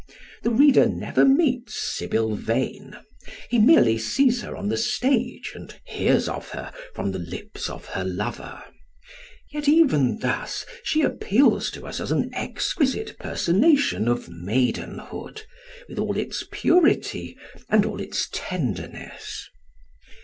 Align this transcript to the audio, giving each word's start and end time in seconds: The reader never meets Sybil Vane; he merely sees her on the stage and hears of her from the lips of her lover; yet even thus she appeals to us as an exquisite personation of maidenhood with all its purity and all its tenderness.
The 0.41 0.49
reader 0.49 0.87
never 0.87 1.23
meets 1.23 1.75
Sybil 1.79 2.33
Vane; 2.33 2.97
he 3.51 3.59
merely 3.59 3.99
sees 3.99 4.41
her 4.41 4.57
on 4.57 4.67
the 4.69 4.75
stage 4.75 5.51
and 5.53 5.79
hears 5.85 6.27
of 6.27 6.49
her 6.49 6.73
from 6.95 7.11
the 7.11 7.19
lips 7.19 7.69
of 7.69 7.85
her 7.85 8.03
lover; 8.03 8.63
yet 9.51 9.67
even 9.69 10.17
thus 10.17 10.65
she 10.81 11.03
appeals 11.03 11.69
to 11.69 11.85
us 11.85 11.99
as 11.99 12.11
an 12.11 12.31
exquisite 12.33 13.19
personation 13.19 14.07
of 14.07 14.27
maidenhood 14.27 15.43
with 15.87 15.99
all 15.99 16.17
its 16.17 16.45
purity 16.51 17.37
and 17.69 17.85
all 17.85 18.01
its 18.01 18.27
tenderness. 18.33 19.49